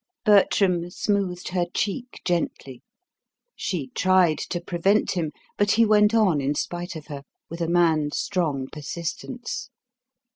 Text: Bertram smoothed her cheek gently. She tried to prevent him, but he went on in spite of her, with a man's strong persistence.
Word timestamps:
Bertram 0.25 0.89
smoothed 0.89 1.49
her 1.49 1.67
cheek 1.75 2.21
gently. 2.25 2.81
She 3.55 3.89
tried 3.93 4.39
to 4.39 4.59
prevent 4.59 5.11
him, 5.11 5.31
but 5.59 5.73
he 5.73 5.85
went 5.85 6.15
on 6.15 6.41
in 6.41 6.55
spite 6.55 6.95
of 6.95 7.05
her, 7.05 7.21
with 7.51 7.61
a 7.61 7.67
man's 7.67 8.17
strong 8.17 8.67
persistence. 8.67 9.69